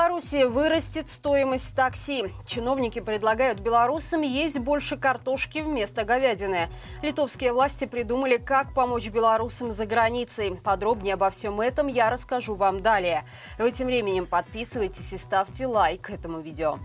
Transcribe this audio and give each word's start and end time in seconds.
Беларуси 0.00 0.44
вырастет 0.44 1.10
стоимость 1.10 1.76
такси. 1.76 2.32
Чиновники 2.46 3.00
предлагают 3.00 3.60
белорусам 3.60 4.22
есть 4.22 4.58
больше 4.58 4.96
картошки 4.96 5.58
вместо 5.58 6.04
говядины. 6.04 6.70
Литовские 7.02 7.52
власти 7.52 7.84
придумали, 7.84 8.38
как 8.38 8.72
помочь 8.72 9.10
белорусам 9.10 9.72
за 9.72 9.84
границей. 9.84 10.56
Подробнее 10.56 11.14
обо 11.14 11.28
всем 11.28 11.60
этом 11.60 11.86
я 11.86 12.08
расскажу 12.08 12.54
вам 12.54 12.80
далее. 12.80 13.24
Вы 13.58 13.72
тем 13.72 13.88
временем 13.88 14.24
подписывайтесь 14.26 15.12
и 15.12 15.18
ставьте 15.18 15.66
лайк 15.66 16.08
этому 16.08 16.40
видео. 16.40 16.78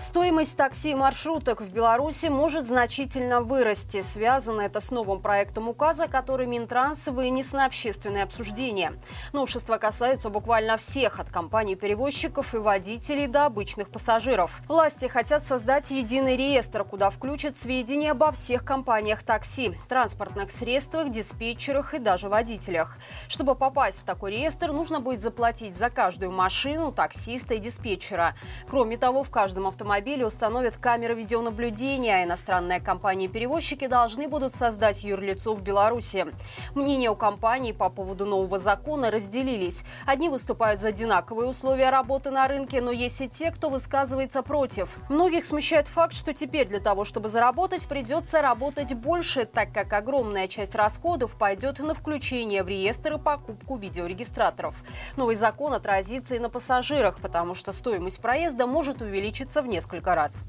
Стоимость 0.00 0.56
такси 0.56 0.92
и 0.92 0.94
маршруток 0.94 1.60
в 1.60 1.72
Беларуси 1.72 2.26
может 2.26 2.68
значительно 2.68 3.40
вырасти. 3.40 4.02
Связано 4.02 4.60
это 4.60 4.80
с 4.80 4.92
новым 4.92 5.20
проектом 5.20 5.68
указа, 5.68 6.06
который 6.06 6.46
Минтранс 6.46 7.08
вынес 7.08 7.52
на 7.52 7.64
общественное 7.64 8.22
обсуждение. 8.22 8.92
Новшества 9.32 9.78
касаются 9.78 10.30
буквально 10.30 10.76
всех, 10.76 11.18
от 11.18 11.30
компаний-перевозчиков 11.30 12.54
и 12.54 12.58
водителей 12.58 13.26
до 13.26 13.46
обычных 13.46 13.90
пассажиров. 13.90 14.60
Власти 14.68 15.06
хотят 15.06 15.42
создать 15.42 15.90
единый 15.90 16.36
реестр, 16.36 16.84
куда 16.84 17.10
включат 17.10 17.56
сведения 17.56 18.12
обо 18.12 18.30
всех 18.30 18.64
компаниях 18.64 19.24
такси, 19.24 19.74
транспортных 19.88 20.52
средствах, 20.52 21.10
диспетчерах 21.10 21.94
и 21.94 21.98
даже 21.98 22.28
водителях. 22.28 22.98
Чтобы 23.26 23.56
попасть 23.56 24.02
в 24.02 24.04
такой 24.04 24.30
реестр, 24.30 24.70
нужно 24.70 25.00
будет 25.00 25.22
заплатить 25.22 25.76
за 25.76 25.90
каждую 25.90 26.30
машину, 26.30 26.92
таксиста 26.92 27.54
и 27.54 27.58
диспетчера. 27.58 28.36
Кроме 28.68 28.96
того, 28.96 29.24
в 29.24 29.30
каждом 29.30 29.66
автомобиле 29.66 29.87
автомобиле 29.88 30.26
установят 30.26 30.76
камеры 30.76 31.14
видеонаблюдения, 31.14 32.22
иностранные 32.22 32.78
компании-перевозчики 32.78 33.86
должны 33.86 34.28
будут 34.28 34.54
создать 34.54 35.02
юрлицо 35.02 35.54
в 35.54 35.62
Беларуси. 35.62 36.26
Мнения 36.74 37.10
у 37.10 37.16
компаний 37.16 37.72
по 37.72 37.88
поводу 37.88 38.26
нового 38.26 38.58
закона 38.58 39.10
разделились. 39.10 39.84
Одни 40.04 40.28
выступают 40.28 40.82
за 40.82 40.88
одинаковые 40.88 41.48
условия 41.48 41.88
работы 41.88 42.30
на 42.30 42.46
рынке, 42.46 42.82
но 42.82 42.90
есть 42.90 43.22
и 43.22 43.30
те, 43.30 43.50
кто 43.50 43.70
высказывается 43.70 44.42
против. 44.42 44.98
Многих 45.08 45.46
смущает 45.46 45.88
факт, 45.88 46.12
что 46.12 46.34
теперь 46.34 46.68
для 46.68 46.80
того, 46.80 47.06
чтобы 47.06 47.30
заработать, 47.30 47.88
придется 47.88 48.42
работать 48.42 48.92
больше, 48.92 49.46
так 49.46 49.72
как 49.72 49.90
огромная 49.94 50.48
часть 50.48 50.74
расходов 50.74 51.38
пойдет 51.38 51.78
на 51.78 51.94
включение 51.94 52.62
в 52.62 52.68
реестр 52.68 53.14
и 53.14 53.18
покупку 53.18 53.76
видеорегистраторов. 53.76 54.84
Новый 55.16 55.34
закон 55.34 55.72
отразится 55.72 56.34
и 56.34 56.38
на 56.38 56.50
пассажирах, 56.50 57.20
потому 57.20 57.54
что 57.54 57.72
стоимость 57.72 58.20
проезда 58.20 58.66
может 58.66 59.00
увеличиться 59.00 59.62
в 59.62 59.66
несколько 59.66 59.77
несколько 59.78 60.16
раз. 60.16 60.42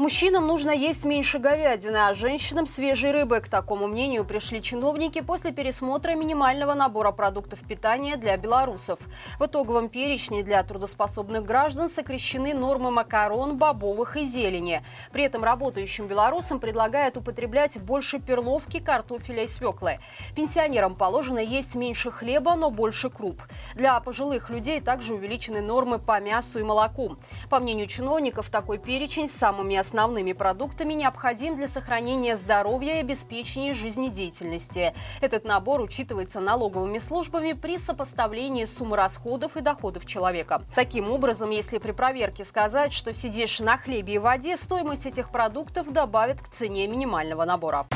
Мужчинам 0.00 0.46
нужно 0.46 0.70
есть 0.70 1.04
меньше 1.04 1.40
говядины, 1.40 1.96
а 1.96 2.14
женщинам 2.14 2.66
свежей 2.66 3.10
рыбы. 3.10 3.40
К 3.40 3.48
такому 3.48 3.88
мнению 3.88 4.24
пришли 4.24 4.62
чиновники 4.62 5.20
после 5.20 5.50
пересмотра 5.50 6.12
минимального 6.12 6.74
набора 6.74 7.10
продуктов 7.10 7.58
питания 7.66 8.16
для 8.16 8.36
белорусов. 8.36 9.00
В 9.40 9.46
итоговом 9.46 9.88
перечне 9.88 10.44
для 10.44 10.62
трудоспособных 10.62 11.44
граждан 11.44 11.88
сокращены 11.88 12.54
нормы 12.54 12.92
макарон, 12.92 13.58
бобовых 13.58 14.16
и 14.16 14.24
зелени. 14.24 14.84
При 15.10 15.24
этом 15.24 15.42
работающим 15.42 16.06
белорусам 16.06 16.60
предлагают 16.60 17.16
употреблять 17.16 17.76
больше 17.80 18.20
перловки, 18.20 18.78
картофеля 18.78 19.42
и 19.42 19.46
свеклы. 19.48 19.98
Пенсионерам 20.36 20.94
положено 20.94 21.40
есть 21.40 21.74
меньше 21.74 22.12
хлеба, 22.12 22.54
но 22.54 22.70
больше 22.70 23.10
круп. 23.10 23.42
Для 23.74 23.98
пожилых 23.98 24.48
людей 24.48 24.80
также 24.80 25.14
увеличены 25.14 25.60
нормы 25.60 25.98
по 25.98 26.20
мясу 26.20 26.60
и 26.60 26.62
молоку. 26.62 27.16
По 27.50 27.58
мнению 27.58 27.88
чиновников, 27.88 28.48
такой 28.48 28.78
перечень 28.78 29.28
самыми 29.28 29.74
основными 29.74 29.88
продуктами 30.32 30.94
необходим 30.94 31.56
для 31.56 31.66
сохранения 31.66 32.36
здоровья 32.36 32.98
и 32.98 33.00
обеспечения 33.00 33.74
жизнедеятельности. 33.74 34.94
Этот 35.20 35.44
набор 35.44 35.80
учитывается 35.80 36.38
налоговыми 36.38 36.98
службами 36.98 37.52
при 37.52 37.78
сопоставлении 37.78 38.64
суммы 38.64 38.96
расходов 38.96 39.56
и 39.56 39.60
доходов 39.60 40.06
человека. 40.06 40.62
Таким 40.72 41.10
образом, 41.10 41.50
если 41.50 41.78
при 41.78 41.90
проверке 41.90 42.44
сказать, 42.44 42.92
что 42.92 43.12
сидишь 43.12 43.58
на 43.58 43.76
хлебе 43.76 44.14
и 44.14 44.18
воде, 44.18 44.56
стоимость 44.56 45.06
этих 45.06 45.30
продуктов 45.30 45.92
добавит 45.92 46.40
к 46.42 46.48
цене 46.48 46.86
минимального 46.86 47.44
набора. 47.44 47.88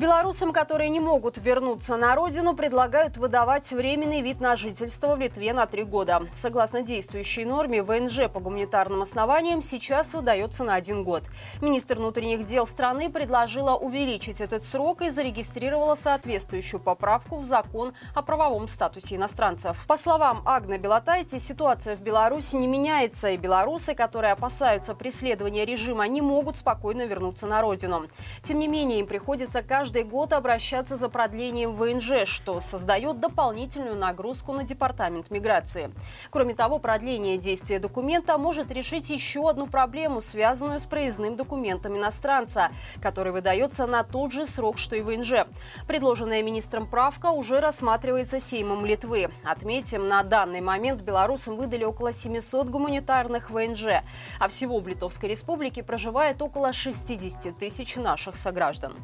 Белорусам, 0.00 0.54
которые 0.54 0.88
не 0.88 0.98
могут 0.98 1.36
вернуться 1.36 1.94
на 1.98 2.14
родину, 2.14 2.56
предлагают 2.56 3.18
выдавать 3.18 3.70
временный 3.70 4.22
вид 4.22 4.40
на 4.40 4.56
жительство 4.56 5.14
в 5.14 5.20
Литве 5.20 5.52
на 5.52 5.66
три 5.66 5.84
года. 5.84 6.22
Согласно 6.34 6.80
действующей 6.80 7.44
норме, 7.44 7.82
ВНЖ 7.82 8.30
по 8.32 8.40
гуманитарным 8.40 9.02
основаниям 9.02 9.60
сейчас 9.60 10.14
выдается 10.14 10.64
на 10.64 10.76
один 10.76 11.04
год. 11.04 11.24
Министр 11.60 11.98
внутренних 11.98 12.46
дел 12.46 12.66
страны 12.66 13.10
предложила 13.10 13.74
увеличить 13.74 14.40
этот 14.40 14.64
срок 14.64 15.02
и 15.02 15.10
зарегистрировала 15.10 15.96
соответствующую 15.96 16.80
поправку 16.80 17.36
в 17.36 17.44
закон 17.44 17.92
о 18.14 18.22
правовом 18.22 18.68
статусе 18.68 19.16
иностранцев. 19.16 19.84
По 19.86 19.98
словам 19.98 20.40
Агны 20.46 20.78
Белотайте, 20.78 21.38
ситуация 21.38 21.94
в 21.94 22.00
Беларуси 22.00 22.56
не 22.56 22.68
меняется, 22.68 23.28
и 23.28 23.36
белорусы, 23.36 23.94
которые 23.94 24.32
опасаются 24.32 24.94
преследования 24.94 25.66
режима, 25.66 26.08
не 26.08 26.22
могут 26.22 26.56
спокойно 26.56 27.04
вернуться 27.04 27.46
на 27.46 27.60
родину. 27.60 28.06
Тем 28.42 28.60
не 28.60 28.66
менее, 28.66 29.00
им 29.00 29.06
приходится 29.06 29.60
каждый 29.62 29.89
каждый 29.90 30.04
год 30.04 30.32
обращаться 30.32 30.96
за 30.96 31.08
продлением 31.08 31.74
ВНЖ, 31.74 32.24
что 32.24 32.60
создает 32.60 33.18
дополнительную 33.18 33.96
нагрузку 33.96 34.52
на 34.52 34.62
Департамент 34.62 35.32
миграции. 35.32 35.92
Кроме 36.30 36.54
того, 36.54 36.78
продление 36.78 37.38
действия 37.38 37.80
документа 37.80 38.38
может 38.38 38.70
решить 38.70 39.10
еще 39.10 39.50
одну 39.50 39.66
проблему, 39.66 40.20
связанную 40.20 40.78
с 40.78 40.86
проездным 40.86 41.34
документом 41.34 41.96
иностранца, 41.96 42.70
который 43.02 43.32
выдается 43.32 43.88
на 43.88 44.04
тот 44.04 44.30
же 44.30 44.46
срок, 44.46 44.78
что 44.78 44.94
и 44.94 45.00
ВНЖ. 45.00 45.48
Предложенная 45.88 46.44
министром 46.44 46.88
правка 46.88 47.32
уже 47.32 47.58
рассматривается 47.58 48.38
Сеймом 48.38 48.86
Литвы. 48.86 49.28
Отметим, 49.42 50.06
на 50.06 50.22
данный 50.22 50.60
момент 50.60 51.02
белорусам 51.02 51.56
выдали 51.56 51.82
около 51.82 52.12
700 52.12 52.68
гуманитарных 52.68 53.50
ВНЖ, 53.50 54.04
а 54.38 54.48
всего 54.48 54.78
в 54.78 54.86
Литовской 54.86 55.30
республике 55.30 55.82
проживает 55.82 56.40
около 56.42 56.72
60 56.72 57.58
тысяч 57.58 57.96
наших 57.96 58.36
сограждан. 58.36 58.94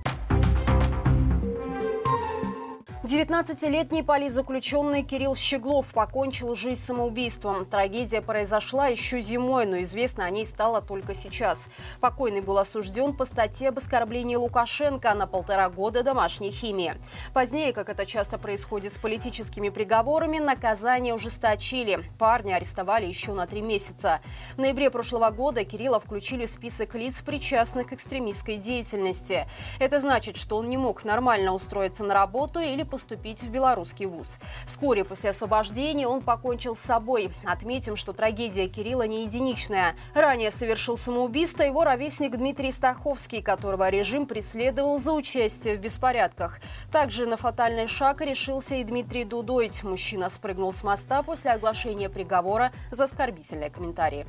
19-летний 3.07 4.03
политзаключенный 4.03 5.05
Кирилл 5.05 5.37
Щеглов 5.37 5.93
покончил 5.93 6.57
жизнь 6.57 6.83
самоубийством. 6.83 7.65
Трагедия 7.65 8.21
произошла 8.21 8.89
еще 8.89 9.21
зимой, 9.21 9.65
но 9.65 9.81
известно 9.83 10.25
о 10.25 10.31
ней 10.31 10.45
стало 10.45 10.83
только 10.83 11.15
сейчас. 11.15 11.69
Покойный 12.01 12.41
был 12.41 12.59
осужден 12.59 13.17
по 13.17 13.25
статье 13.25 13.69
об 13.69 13.79
оскорблении 13.79 14.35
Лукашенко 14.35 15.15
на 15.15 15.29
полтора 15.29 15.71
года 15.71 16.03
домашней 16.03 16.51
химии. 16.51 16.97
Позднее, 17.33 17.73
как 17.73 17.91
это 17.91 18.07
часто 18.07 18.39
происходит 18.39 18.93
с 18.93 18.99
политическими 18.99 19.69
приговорами, 19.69 20.41
наказание 20.41 21.15
ужесточили. 21.15 22.03
Парня 22.19 22.57
арестовали 22.57 23.07
еще 23.07 23.35
на 23.35 23.47
три 23.47 23.63
месяца. 23.63 24.21
В 24.57 24.59
ноябре 24.59 24.91
прошлого 24.91 25.31
года 25.31 25.65
Кирилла 25.65 26.01
включили 26.01 26.45
в 26.45 26.51
список 26.51 26.97
лиц, 26.97 27.21
причастных 27.21 27.87
к 27.87 27.93
экстремистской 27.93 28.57
деятельности. 28.57 29.47
Это 29.79 30.01
значит, 30.01 30.37
что 30.37 30.57
он 30.57 30.69
не 30.69 30.77
мог 30.77 31.05
нормально 31.05 31.53
устроиться 31.53 32.03
на 32.03 32.13
работу 32.13 32.59
или 32.59 32.83
поступить 32.97 33.43
в 33.43 33.51
белорусский 33.51 34.07
вуз. 34.07 34.39
Вскоре 34.65 35.05
после 35.05 35.29
освобождения 35.29 36.09
он 36.09 36.23
покончил 36.23 36.75
с 36.75 36.81
собой. 36.81 37.31
Отметим, 37.45 37.95
что 37.95 38.15
трагедия 38.15 38.69
Кирилла 38.69 39.07
не 39.07 39.25
единичная. 39.27 39.97
Ранее 40.15 40.51
совершил 40.51 40.97
самоубийство 40.97 41.63
его 41.63 41.85
ровесник 41.85 42.35
Дмитрий 42.35 42.73
Стаховский, 42.73 43.43
которого 43.43 43.91
режим 43.91 44.25
преследовал 44.25 44.99
за 44.99 45.13
участие 45.13 45.77
в 45.77 45.81
беспорядках. 45.81 46.59
Также 46.91 47.27
на 47.27 47.37
фатальный 47.37 47.87
шаг 47.87 48.23
решился 48.23 48.77
и 48.77 48.85
Дмитрий 48.85 49.25
Дудойт. 49.25 49.83
Мужчина 49.83 50.31
спрыгнул 50.31 50.73
с 50.73 50.83
моста 50.83 51.23
после 51.23 51.51
оглашения 51.51 52.09
приговора 52.09 52.73
за 52.91 53.05
оскорбительные 53.05 53.69
комментарии. 53.69 54.27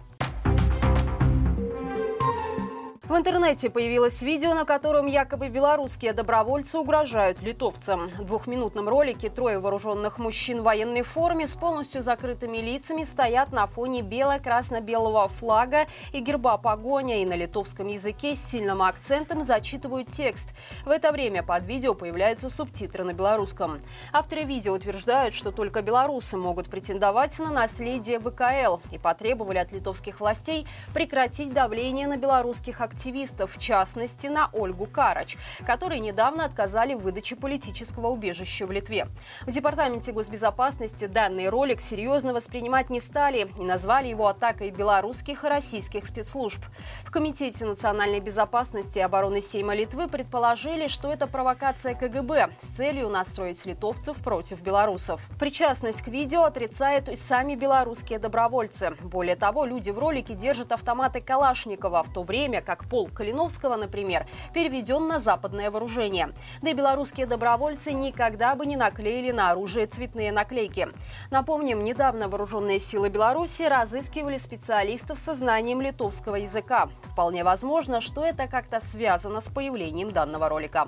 В 3.09 3.15
интернете 3.15 3.69
появилось 3.69 4.21
видео, 4.21 4.53
на 4.53 4.65
котором 4.65 5.05
якобы 5.05 5.47
белорусские 5.47 6.11
добровольцы 6.11 6.77
угрожают 6.77 7.41
литовцам. 7.41 8.09
В 8.09 8.25
двухминутном 8.25 8.89
ролике 8.89 9.29
трое 9.29 9.59
вооруженных 9.59 10.17
мужчин 10.17 10.59
в 10.59 10.63
военной 10.63 11.03
форме 11.03 11.47
с 11.47 11.55
полностью 11.55 12.01
закрытыми 12.01 12.57
лицами 12.57 13.05
стоят 13.05 13.53
на 13.53 13.65
фоне 13.65 14.01
бело-красно-белого 14.01 15.29
флага 15.29 15.85
и 16.11 16.19
герба 16.19 16.57
погоня 16.57 17.21
и 17.21 17.25
на 17.25 17.37
литовском 17.37 17.87
языке 17.87 18.35
с 18.35 18.43
сильным 18.43 18.81
акцентом 18.81 19.41
зачитывают 19.45 20.09
текст. 20.09 20.49
В 20.83 20.89
это 20.89 21.13
время 21.13 21.43
под 21.43 21.65
видео 21.65 21.93
появляются 21.93 22.49
субтитры 22.49 23.05
на 23.05 23.13
белорусском. 23.13 23.79
Авторы 24.11 24.43
видео 24.43 24.73
утверждают, 24.73 25.33
что 25.33 25.53
только 25.53 25.81
белорусы 25.81 26.35
могут 26.35 26.69
претендовать 26.69 27.39
на 27.39 27.51
наследие 27.51 28.19
ВКЛ 28.19 28.81
и 28.91 28.97
потребовали 28.97 29.59
от 29.59 29.71
литовских 29.71 30.19
властей 30.19 30.67
прекратить 30.93 31.53
давление 31.53 32.07
на 32.07 32.17
белорусских 32.17 32.81
активистов 32.81 32.96
активистов, 32.97 33.55
в 33.55 33.59
частности 33.59 34.25
на 34.25 34.49
Ольгу 34.53 34.87
Карач, 34.87 35.37
которой 35.67 35.99
недавно 35.99 36.45
отказали 36.45 36.95
в 36.95 37.01
выдаче 37.01 37.35
политического 37.35 38.07
убежища 38.07 38.65
в 38.65 38.71
Литве. 38.71 39.07
В 39.45 39.51
Департаменте 39.51 40.11
госбезопасности 40.11 41.05
данный 41.05 41.49
ролик 41.49 41.79
серьезно 41.79 42.33
воспринимать 42.33 42.89
не 42.89 42.99
стали 42.99 43.49
и 43.59 43.61
назвали 43.61 44.07
его 44.07 44.27
атакой 44.27 44.71
белорусских 44.71 45.43
и 45.43 45.47
российских 45.47 46.07
спецслужб. 46.07 46.63
В 47.03 47.11
Комитете 47.11 47.65
национальной 47.65 48.19
безопасности 48.19 48.97
и 48.97 49.01
обороны 49.01 49.41
Сейма 49.41 49.75
Литвы 49.75 50.07
предположили, 50.07 50.87
что 50.87 51.13
это 51.13 51.27
провокация 51.27 51.93
КГБ 51.93 52.49
с 52.59 52.67
целью 52.69 53.09
настроить 53.09 53.63
литовцев 53.67 54.17
против 54.17 54.61
белорусов. 54.61 55.29
Причастность 55.39 56.01
к 56.01 56.07
видео 56.07 56.45
отрицают 56.45 57.09
и 57.09 57.15
сами 57.15 57.53
белорусские 57.53 58.17
добровольцы. 58.17 58.95
Более 59.01 59.35
того, 59.35 59.65
люди 59.65 59.91
в 59.91 59.99
ролике 59.99 60.33
держат 60.33 60.71
автоматы 60.71 61.21
Калашникова, 61.21 62.01
в 62.01 62.11
то 62.11 62.23
время 62.23 62.61
как 62.61 62.86
Пол 62.89 63.09
Калиновского, 63.13 63.75
например, 63.75 64.25
переведен 64.53 65.07
на 65.07 65.19
западное 65.19 65.71
вооружение. 65.71 66.33
Да 66.61 66.69
и 66.69 66.73
белорусские 66.73 67.25
добровольцы 67.25 67.93
никогда 67.93 68.55
бы 68.55 68.65
не 68.65 68.75
наклеили 68.75 69.31
на 69.31 69.51
оружие 69.51 69.87
цветные 69.87 70.31
наклейки. 70.31 70.87
Напомним, 71.31 71.83
недавно 71.83 72.27
вооруженные 72.27 72.79
силы 72.79 73.09
Беларуси 73.09 73.63
разыскивали 73.63 74.37
специалистов 74.37 75.17
со 75.17 75.35
знанием 75.35 75.81
литовского 75.81 76.35
языка. 76.35 76.89
Вполне 77.11 77.43
возможно, 77.43 78.01
что 78.01 78.23
это 78.23 78.47
как-то 78.47 78.79
связано 78.79 79.41
с 79.41 79.49
появлением 79.49 80.11
данного 80.11 80.49
ролика. 80.49 80.87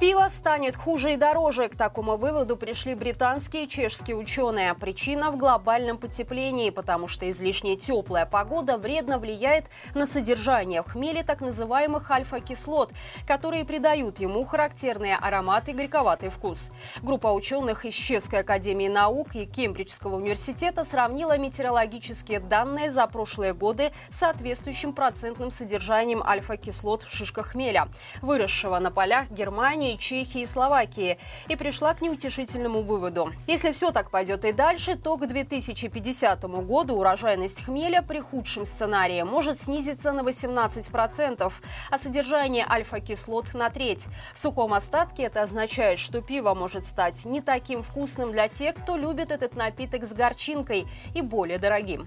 Пиво 0.00 0.28
станет 0.28 0.76
хуже 0.76 1.14
и 1.14 1.16
дороже. 1.16 1.68
К 1.68 1.74
такому 1.74 2.16
выводу 2.16 2.56
пришли 2.56 2.94
британские 2.94 3.64
и 3.64 3.68
чешские 3.68 4.14
ученые. 4.14 4.72
Причина 4.74 5.32
в 5.32 5.36
глобальном 5.36 5.98
потеплении, 5.98 6.70
потому 6.70 7.08
что 7.08 7.28
излишне 7.28 7.74
теплая 7.74 8.24
погода 8.24 8.78
вредно 8.78 9.18
влияет 9.18 9.64
на 9.94 10.06
содержание 10.06 10.84
в 10.84 10.92
хмеле 10.92 11.24
так 11.24 11.40
называемых 11.40 12.08
альфа-кислот, 12.12 12.92
которые 13.26 13.64
придают 13.64 14.20
ему 14.20 14.44
характерные 14.44 15.16
ароматы 15.16 15.72
и 15.72 15.74
горьковатый 15.74 16.28
вкус. 16.28 16.70
Группа 17.02 17.32
ученых 17.32 17.84
из 17.84 17.94
Чешской 17.94 18.40
академии 18.40 18.86
наук 18.86 19.34
и 19.34 19.46
Кембриджского 19.46 20.14
университета 20.14 20.84
сравнила 20.84 21.36
метеорологические 21.38 22.38
данные 22.38 22.92
за 22.92 23.04
прошлые 23.08 23.52
годы 23.52 23.90
с 24.10 24.18
соответствующим 24.18 24.92
процентным 24.92 25.50
содержанием 25.50 26.22
альфа-кислот 26.22 27.02
в 27.02 27.12
шишках 27.12 27.48
хмеля, 27.48 27.88
выросшего 28.22 28.78
на 28.78 28.92
полях 28.92 29.28
Германии 29.30 29.87
Эстонии, 29.88 29.96
Чехии 29.96 30.42
и 30.42 30.46
Словакии 30.46 31.18
и 31.48 31.56
пришла 31.56 31.94
к 31.94 32.00
неутешительному 32.02 32.82
выводу. 32.82 33.32
Если 33.46 33.72
все 33.72 33.90
так 33.90 34.10
пойдет 34.10 34.44
и 34.44 34.52
дальше, 34.52 34.96
то 34.96 35.16
к 35.16 35.26
2050 35.26 36.42
году 36.66 36.96
урожайность 36.96 37.64
хмеля 37.64 38.02
при 38.02 38.20
худшем 38.20 38.64
сценарии 38.64 39.22
может 39.22 39.58
снизиться 39.58 40.12
на 40.12 40.20
18%, 40.20 41.52
а 41.90 41.98
содержание 41.98 42.66
альфа-кислот 42.68 43.54
на 43.54 43.70
треть. 43.70 44.06
В 44.34 44.38
сухом 44.38 44.74
остатке 44.74 45.24
это 45.24 45.42
означает, 45.42 45.98
что 45.98 46.20
пиво 46.20 46.54
может 46.54 46.84
стать 46.84 47.24
не 47.24 47.40
таким 47.40 47.82
вкусным 47.82 48.32
для 48.32 48.48
тех, 48.48 48.74
кто 48.74 48.96
любит 48.96 49.30
этот 49.30 49.56
напиток 49.56 50.04
с 50.04 50.12
горчинкой 50.12 50.86
и 51.14 51.22
более 51.22 51.58
дорогим. 51.58 52.06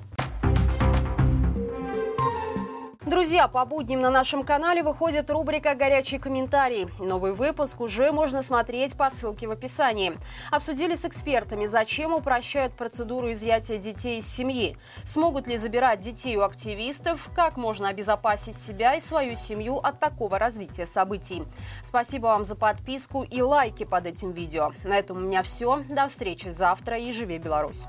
Друзья, 3.11 3.49
по 3.49 3.65
будням 3.65 3.99
на 3.99 4.09
нашем 4.09 4.41
канале 4.41 4.83
выходит 4.83 5.29
рубрика 5.29 5.75
«Горячий 5.75 6.17
комментарий». 6.17 6.87
Новый 6.97 7.33
выпуск 7.33 7.81
уже 7.81 8.13
можно 8.13 8.41
смотреть 8.41 8.95
по 8.95 9.09
ссылке 9.09 9.47
в 9.47 9.51
описании. 9.51 10.13
Обсудили 10.49 10.95
с 10.95 11.03
экспертами, 11.03 11.65
зачем 11.65 12.13
упрощают 12.13 12.71
процедуру 12.71 13.33
изъятия 13.33 13.77
детей 13.77 14.19
из 14.19 14.27
семьи. 14.33 14.77
Смогут 15.03 15.45
ли 15.47 15.57
забирать 15.57 15.99
детей 15.99 16.37
у 16.37 16.43
активистов? 16.43 17.29
Как 17.35 17.57
можно 17.57 17.89
обезопасить 17.89 18.57
себя 18.57 18.95
и 18.95 19.01
свою 19.01 19.35
семью 19.35 19.75
от 19.75 19.99
такого 19.99 20.39
развития 20.39 20.87
событий? 20.87 21.43
Спасибо 21.83 22.27
вам 22.27 22.45
за 22.45 22.55
подписку 22.55 23.23
и 23.23 23.41
лайки 23.41 23.83
под 23.83 24.07
этим 24.07 24.31
видео. 24.31 24.71
На 24.85 24.97
этом 24.97 25.17
у 25.17 25.19
меня 25.19 25.43
все. 25.43 25.83
До 25.89 26.07
встречи 26.07 26.47
завтра 26.47 26.97
и 26.97 27.11
живи 27.11 27.39
Беларусь! 27.39 27.87